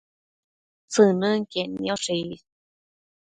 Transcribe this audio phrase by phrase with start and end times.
[0.91, 2.41] tsënënquied nioshe is